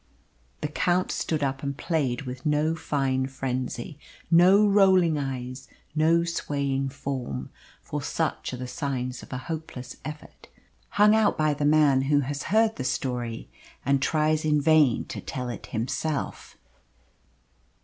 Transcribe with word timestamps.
The 0.61 0.67
Count 0.67 1.11
stood 1.11 1.43
up 1.43 1.61
and 1.61 1.77
played 1.77 2.23
with 2.23 2.43
no 2.43 2.73
fine 2.73 3.27
frenzy, 3.27 3.99
no 4.31 4.65
rolling 4.67 5.19
eyes, 5.19 5.67
no 5.93 6.23
swaying 6.23 6.89
form; 6.89 7.51
for 7.83 8.01
such 8.01 8.51
are 8.51 8.57
the 8.57 8.65
signs 8.65 9.21
of 9.21 9.31
a 9.31 9.37
hopeless 9.37 9.97
effort, 10.03 10.47
hung 10.89 11.13
out 11.13 11.37
by 11.37 11.53
the 11.53 11.65
man 11.65 12.01
who 12.09 12.21
has 12.21 12.45
heard 12.49 12.77
the 12.77 12.83
story 12.83 13.47
and 13.85 14.01
tries 14.01 14.43
in 14.43 14.59
vain 14.59 15.05
to 15.05 15.21
tell 15.21 15.49
it 15.49 15.67
himself. 15.67 16.57